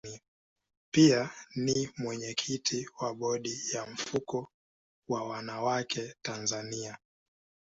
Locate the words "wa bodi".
2.99-3.59